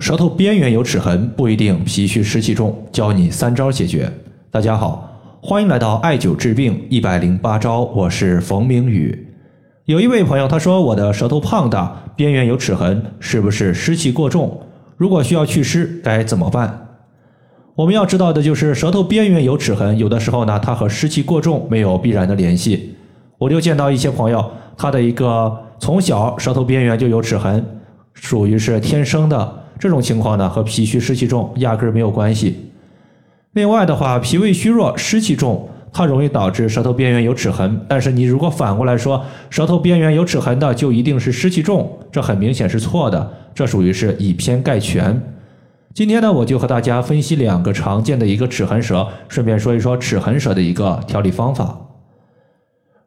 [0.00, 4.10] 舌头边缘有齿痕不一定脾虚湿气重，教你三招解决。
[4.50, 9.28] 大家好，欢迎来到艾灸治病一百零八招，我是冯明宇。
[9.84, 14.62] 有一位朋友他说我的舌头胖大，边缘有齿痕，是不是湿气过重？
[14.96, 16.86] 如果需要祛湿该怎么办？
[17.74, 22.96] 我们要知道的就是舌头边缘有齿痕，有的时候呢它和湿气过重没有必然的联系。
[23.36, 27.62] 我就见到一些朋友，他的一个从小舌头边缘就有齿痕，
[28.14, 29.59] 属于是天生的。
[29.80, 32.70] 这种情况呢，和脾虚湿气重压根儿没有关系。
[33.54, 37.80] 另外的话，脾胃虚弱、湿气重，它容易导致舌头边缘有齿痕。
[37.88, 43.32] 但是你如果反过来说，舌头边缘有齿痕的就一定是湿气重，这很明显是错的。
[43.54, 45.20] 这属于是以偏概全。
[45.94, 51.80] 今天呢，我就和大家分析两个常见的一个齿痕舌，顺便说一说齿痕舌的一个调理方法。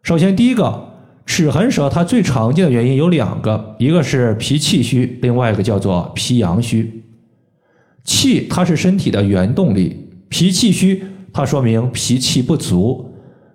[0.02, 0.93] 首先，第一个。
[1.26, 7.04] 齿痕舌它最常见的原因有两个，一个是脾气虚，另外一个叫做脾阳虚。
[8.04, 13.10] 气它是身体的原动力，脾气虚它说明脾气不足，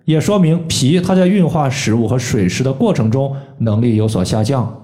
[0.05, 4.81] 也说明脾它在运化食物和水湿的过程中能力有所下降，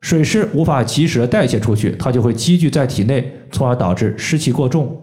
[0.00, 5.00] 水湿无法及时的代谢出去，它就会积聚在体内，从而导致湿气过重。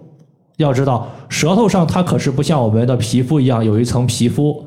[0.58, 4.67] 要知道，舌头上它可是不像我们的皮肤一样有一层皮肤。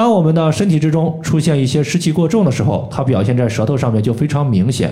[0.00, 4.90] 当我们的身体之中出现一些湿气过重的时候，它表现在舌头上面就非常明显。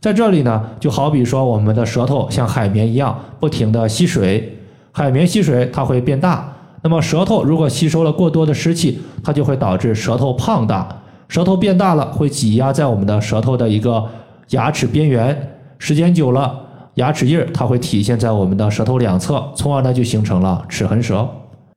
[0.00, 4.58] 在这里呢，就好比说我们的舌头像海绵一样，不停的吸水，
[4.90, 6.52] 海绵吸水它会变大。
[6.82, 10.88] 那么舌头如果吸收了过多的湿气，它就会导致舌头胖大。
[11.28, 14.04] 舌头变大了，会挤压在我们的舌头的一个
[14.48, 16.52] 牙齿边缘，时间久了，
[16.94, 21.24] 牙齿印儿它会体现在我们的舌头两侧，从而呢就形成了齿痕舌。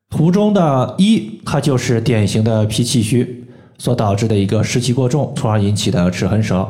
[0.09, 3.45] 图中的一，它就是典型的脾气虚
[3.77, 6.67] 所导致的一个湿气过重，从而引起的齿痕舌。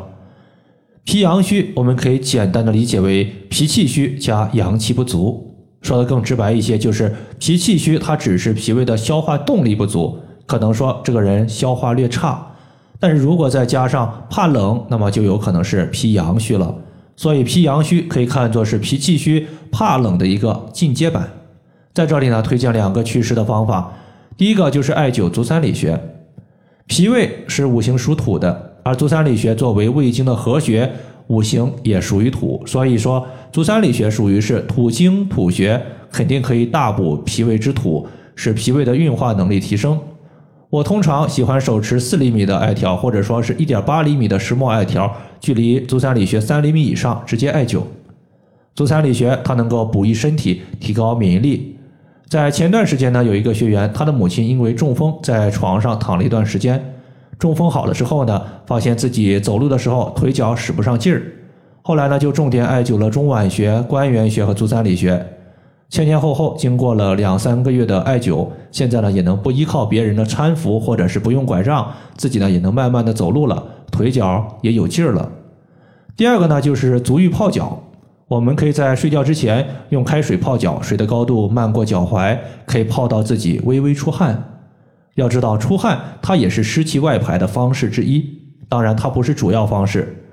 [1.04, 5.56] 脾阳虚，我们可以简单的理解为脾气虚加阳气不足。
[5.82, 12.46] 说的更直白一些，就是脾气虚，它只是脾胃的消化动力不足，可能说这个人消化略差。
[13.00, 16.76] 但是如果再加上怕冷，那么就有可能是脾阳虚了。
[17.16, 21.32] 所以脾阳虚可以看作是脾气虚怕冷的一个进阶版。
[21.98, 23.92] 在这里呢，推荐两个祛湿的方法。
[24.38, 26.00] 第一个就是艾灸足三里穴。
[26.86, 30.92] 脾胃是五行属土的，而足三里穴作为胃经的合穴，
[31.26, 35.82] 五行也属于土，所以说足三里穴属于是土经土穴，
[36.12, 40.00] 肯定可以大补脾胃之土，使脾胃的运化能力提升。
[40.70, 47.82] 我通常喜欢手持四厘米的艾条，或者说是一点八厘米的石墨艾条，距离足三里穴三厘米以上直接艾灸。
[48.76, 51.74] 足三里穴它能够补益身体，提高免疫力。
[52.30, 56.94] 在前段时间呢，有一个学员，他的母亲因为中风，在床上躺了一段时间。
[57.40, 61.22] 中风好了之后呢，发现自己走路的时候腿脚使不上劲儿。
[61.82, 65.26] 后来呢，就重点艾灸了中脘穴、关元穴和足三里穴。
[65.88, 75.32] 前前后后经过了两三个月的艾灸，现在呢也能不依靠别人的搀扶，或者是不用拐杖，自己呢也能慢慢的走路了，腿脚也有劲儿了。
[76.18, 77.84] 第二个呢，就是足浴泡脚。
[78.28, 84.62] 我们可以在睡觉之前用开水泡脚，水的高度漫过脚踝，可以泡到自己微微出汗。
[85.16, 88.24] 要知道，出汗它也是湿气外排的方式之一，
[88.68, 90.26] 当然它不是主要方式。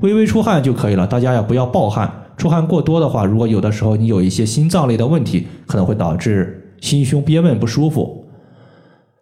[0.00, 2.12] 微微出汗就可以了，大家也不要暴汗。
[2.36, 8.26] 出汗过多的话，如果有的时候你有一些心脏类的问题，可能会导致心胸憋闷不舒服。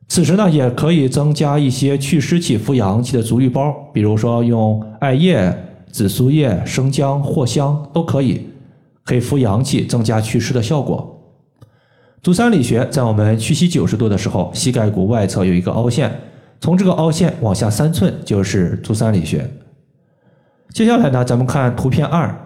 [0.08, 5.56] 此时呢，也可以增加一些去湿气、扶阳气的足浴包，比如说用艾叶。
[5.90, 8.48] 紫苏叶、生姜、藿香都可以，
[9.04, 11.14] 可以扶阳气、增加祛湿的效果。
[12.22, 16.12] 足三里穴在我们屈膝九十度的时候，膝盖骨外侧有一个凹陷，
[16.60, 19.48] 从这个凹陷往下三寸就是足三里穴。
[20.72, 22.36] 接下来呢，咱们看图片二，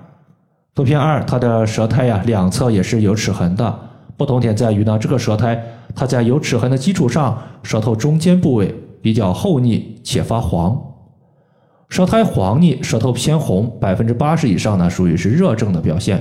[0.74, 3.78] 图片二它的舌苔呀两侧也是有齿痕的，
[4.16, 5.60] 不同点在于呢，这个舌苔
[5.94, 10.91] 它在有齿痕的基础上，舌头中间部位比较厚腻且发黄。
[11.92, 16.18] 舌苔黄腻，舌头偏红，百分之八十以上呢，属于是热症的表现。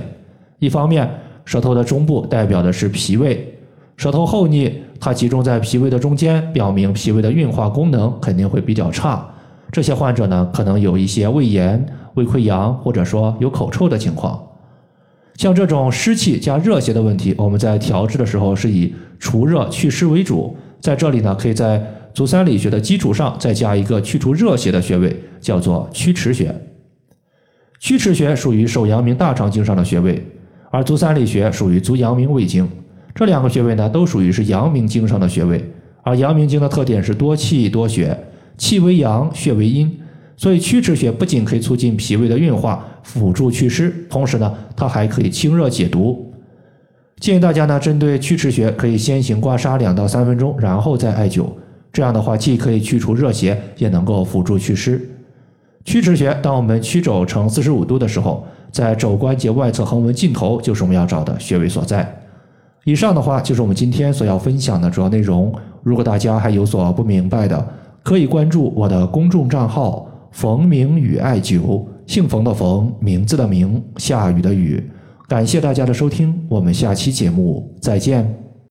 [0.58, 1.08] 一方面，
[1.46, 3.58] 舌头的中部代表的是脾胃，
[3.96, 4.70] 舌头厚腻，
[5.00, 9.26] 它集中在脾胃的中间，表明脾胃的运化功能肯定会比较差。
[9.70, 11.82] 这些患者呢，可能有一些胃炎、
[12.16, 14.38] 胃溃疡，或者说有口臭的情况。
[15.36, 20.54] 像这种湿气加热邪的问题，我们在调治的时候是以除热祛湿为主。
[20.80, 21.82] 在这里呢，可以在。
[22.14, 26.54] 足三里穴的基础上再加一个去除热邪的穴位，叫做曲池穴。
[27.78, 30.24] 曲池穴属于手阳明大肠经上的穴位，
[30.70, 32.68] 而足三里穴属于足阳明胃经。
[33.14, 35.64] 这两个穴位呢，都属于是阳明经上的穴位。
[36.02, 38.16] 而阳明经的特点是多气多血，
[38.56, 39.90] 气为阳，血为阴，
[40.36, 46.32] 所以曲池穴不仅可以促进脾胃的运化，辅助祛湿，同时呢，它还可以清热解毒。
[47.18, 51.46] 建议大家呢，针对曲池穴可以先行刮痧两到三分钟，然后再艾灸。
[51.92, 55.10] 这样的话，既可以去除热邪，也能够辅助祛湿。
[55.84, 62.20] 曲池穴，当我们曲肘呈四十五度的时候，在肘关节外侧横纹尽头，就是我们要找的穴位所在。
[62.84, 65.54] 以上的话就是我们今天所要分享的主要内容。
[65.82, 67.68] 如果大家还有所不明白的，
[68.02, 74.82] 可以关注我的公众账号“冯明宇艾灸”，姓冯的冯，名字的名，下雨的雨。
[75.28, 78.41] 感谢大家的收听，我们下期节目再见。